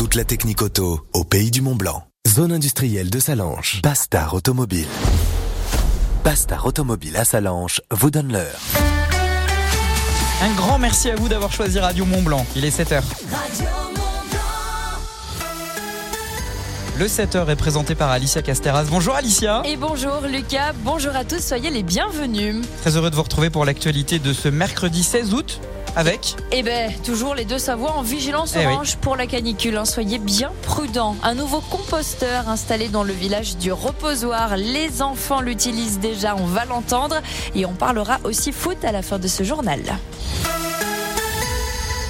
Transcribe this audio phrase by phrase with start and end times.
[0.00, 2.04] Toute la technique auto au pays du Mont Blanc.
[2.26, 3.82] Zone industrielle de Salange.
[3.82, 4.86] Bastard Automobile.
[6.24, 8.58] Bastard Automobile à Salange vous donne l'heure.
[10.40, 12.46] Un grand merci à vous d'avoir choisi Radio Mont Blanc.
[12.56, 13.02] Il est 7h.
[16.98, 18.84] Le 7h est présenté par Alicia Casteras.
[18.84, 19.60] Bonjour Alicia.
[19.66, 22.56] Et bonjour Lucas, bonjour à tous, soyez les bienvenus.
[22.80, 25.60] Très heureux de vous retrouver pour l'actualité de ce mercredi 16 août
[25.96, 28.72] avec Eh ben, toujours les deux Savoies en vigilance Eh oui.
[28.72, 29.76] orange pour la canicule.
[29.76, 29.84] hein.
[29.84, 31.16] Soyez bien prudents.
[31.22, 34.56] Un nouveau composteur installé dans le village du Reposoir.
[34.56, 37.16] Les enfants l'utilisent déjà, on va l'entendre.
[37.54, 39.80] Et on parlera aussi foot à la fin de ce journal.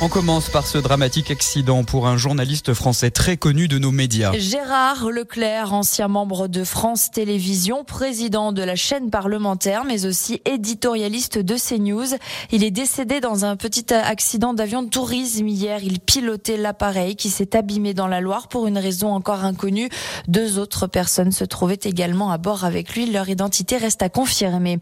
[0.00, 4.30] On commence par ce dramatique accident pour un journaliste français très connu de nos médias.
[4.38, 11.38] Gérard Leclerc, ancien membre de France Télévisions, président de la chaîne parlementaire, mais aussi éditorialiste
[11.38, 12.16] de CNews.
[12.52, 15.80] Il est décédé dans un petit accident d'avion de tourisme hier.
[15.82, 19.88] Il pilotait l'appareil qui s'est abîmé dans la Loire pour une raison encore inconnue.
[20.28, 23.10] Deux autres personnes se trouvaient également à bord avec lui.
[23.10, 24.78] Leur identité reste à confirmer.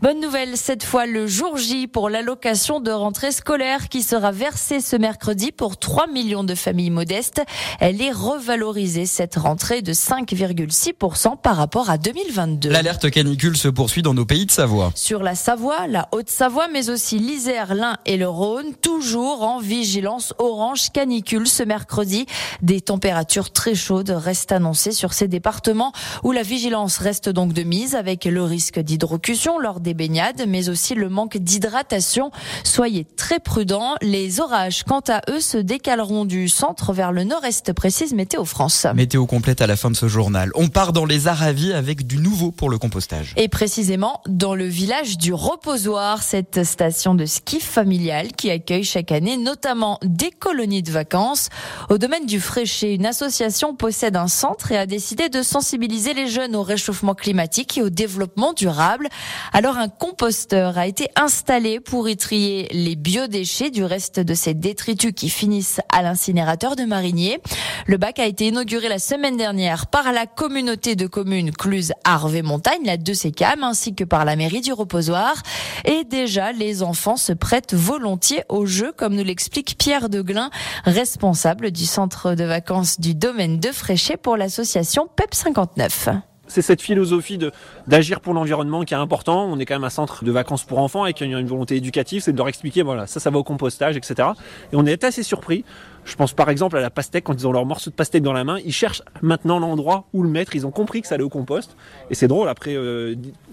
[0.00, 4.53] Bonne nouvelle, cette fois le jour J pour l'allocation de rentrée scolaire qui sera versée
[4.56, 7.42] ce mercredi pour 3 millions de familles modestes.
[7.80, 12.70] Elle est revalorisée cette rentrée de 5,6% par rapport à 2022.
[12.70, 14.92] L'alerte canicule se poursuit dans nos pays de Savoie.
[14.94, 20.34] Sur la Savoie, la Haute-Savoie, mais aussi l'Isère, l'Ain et le Rhône, toujours en vigilance
[20.38, 22.26] orange canicule ce mercredi.
[22.62, 27.62] Des températures très chaudes restent annoncées sur ces départements où la vigilance reste donc de
[27.62, 32.30] mise avec le risque d'hydrocution lors des baignades, mais aussi le manque d'hydratation.
[32.62, 33.94] Soyez très prudents.
[34.02, 38.86] Les orages, quant à eux, se décaleront du centre vers le nord-est, précise Météo France.
[38.94, 40.50] Météo complète à la fin de ce journal.
[40.54, 43.32] On part dans les Aravis avec du nouveau pour le compostage.
[43.36, 49.12] Et précisément dans le village du Reposoir, cette station de ski familiale qui accueille chaque
[49.12, 51.48] année notamment des colonies de vacances.
[51.88, 56.28] Au domaine du Fréchet, une association possède un centre et a décidé de sensibiliser les
[56.28, 59.08] jeunes au réchauffement climatique et au développement durable.
[59.54, 64.54] Alors un composteur a été installé pour y trier les biodéchets du reste de ces
[64.54, 67.40] détritus qui finissent à l'incinérateur de Marigné.
[67.86, 72.42] Le bac a été inauguré la semaine dernière par la communauté de communes Cluse Arvé
[72.42, 75.42] Montagne, la 2CCAM, ainsi que par la mairie du Reposoir.
[75.84, 80.50] Et déjà, les enfants se prêtent volontiers au jeu, comme nous l'explique Pierre Deglin,
[80.84, 86.08] responsable du centre de vacances du domaine de Fréchet pour l'association PEP 59.
[86.46, 87.38] C'est cette philosophie
[87.86, 89.46] d'agir pour l'environnement qui est important.
[89.46, 92.22] On est quand même un centre de vacances pour enfants avec une, une volonté éducative,
[92.22, 94.28] c'est de leur expliquer voilà ça ça va au compostage, etc.
[94.72, 95.64] Et on est assez surpris.
[96.04, 98.34] Je pense par exemple à la pastèque quand ils ont leur morceau de pastèque dans
[98.34, 100.54] la main, ils cherchent maintenant l'endroit où le mettre.
[100.54, 101.76] Ils ont compris que ça allait au compost.
[102.10, 102.76] Et c'est drôle après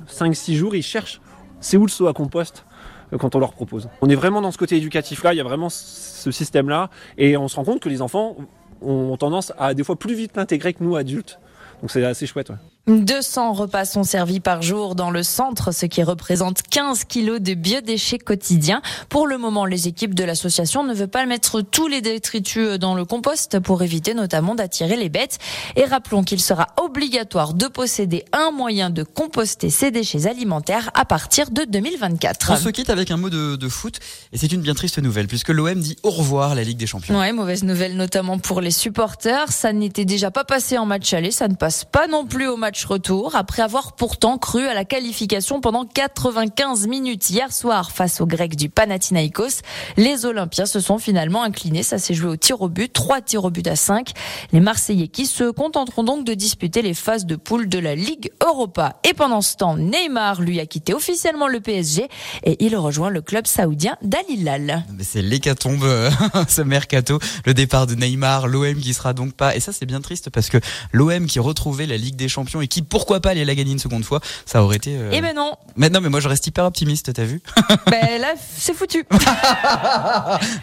[0.09, 1.22] 5-6 jours ils cherchent
[1.62, 2.66] c'est où le seau à compost
[3.13, 3.88] euh, quand on leur propose.
[4.01, 5.34] On est vraiment dans ce côté éducatif là.
[5.34, 8.35] Il y a vraiment ce système là et on se rend compte que les enfants
[8.81, 11.40] ont tendance à des fois plus vite l'intégrer que nous adultes.
[11.81, 12.50] Donc c'est assez chouette.
[12.50, 12.56] Ouais.
[12.88, 17.53] 200 repas sont servis par jour dans le centre, ce qui représente 15 kilos de
[17.53, 18.81] biodéchets quotidiens.
[19.08, 22.96] Pour le moment, les équipes de l'association ne veulent pas mettre tous les détritus dans
[22.96, 25.38] le compost pour éviter notamment d'attirer les bêtes.
[25.75, 31.06] Et rappelons qu'il sera obligatoire de posséder un moyen de composter ces déchets alimentaires à
[31.06, 32.52] partir de 2024.
[32.52, 34.00] On se quitte avec un mot de, de foot
[34.34, 36.88] et c'est une bien triste nouvelle puisque l'OM dit au revoir à la Ligue des
[36.88, 37.18] Champions.
[37.18, 39.52] Ouais, mauvaise nouvelle notamment pour les supporters.
[39.52, 42.58] Ça n'était déjà pas passé en match aller, ça ne passe pas non plus au
[42.58, 48.22] match retour, après avoir pourtant cru à la qualification pendant 95 minutes hier soir face
[48.22, 49.62] aux Grecs du Panathinaikos.
[49.98, 53.46] Les Olympiens se sont finalement inclinés, ça s'est joué au tir au but, 3 tirs
[53.46, 54.12] au but à 5.
[54.52, 58.31] Les Marseillais qui se contenteront donc de disputer les phases de poule de la Ligue
[58.42, 59.00] Europa.
[59.08, 62.08] Et pendant ce temps, Neymar lui a quitté officiellement le PSG
[62.44, 64.86] et il rejoint le club saoudien d'Al Hilal.
[64.94, 66.10] Mais c'est l'hécatombe, euh,
[66.48, 70.02] ce mercato, le départ de Neymar, l'OM qui sera donc pas, et ça c'est bien
[70.02, 70.58] triste parce que
[70.92, 73.80] l'OM qui retrouvait la Ligue des Champions et qui pourquoi pas allait la gagner une
[73.80, 74.96] seconde fois, ça aurait été.
[74.96, 77.42] euh, Eh ben non, Mais non, mais moi je reste hyper optimiste, t'as vu
[77.88, 79.06] ben là c'est foutu.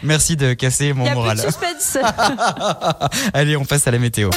[0.03, 1.37] Merci de casser mon y a plus moral.
[1.37, 1.97] de suspense.
[3.33, 4.29] Allez, on passe à la météo.